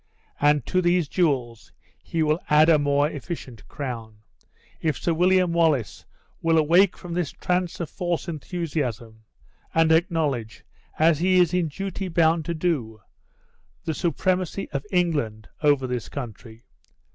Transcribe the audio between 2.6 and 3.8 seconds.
a more efficient